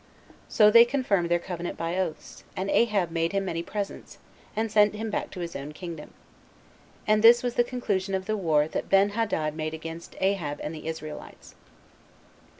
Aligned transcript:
So 0.49 0.71
they 0.71 0.83
confirmed 0.83 1.29
their 1.29 1.37
covenant 1.37 1.77
by 1.77 1.95
oaths, 1.95 2.43
and 2.55 2.71
Ahab 2.71 3.11
made 3.11 3.33
him 3.33 3.45
many 3.45 3.61
presents, 3.61 4.17
and 4.55 4.71
sent 4.71 4.95
him 4.95 5.11
back 5.11 5.29
to 5.29 5.41
his 5.41 5.55
own 5.55 5.73
kingdom. 5.73 6.11
And 7.05 7.23
this 7.23 7.43
was 7.43 7.53
the 7.53 7.63
conclusion 7.63 8.15
of 8.15 8.25
the 8.25 8.35
war 8.35 8.67
that 8.67 8.89
Benhadad 8.89 9.53
made 9.53 9.75
against 9.75 10.15
Ahab 10.19 10.59
and 10.63 10.73
the 10.73 10.87
Israelites. 10.87 11.53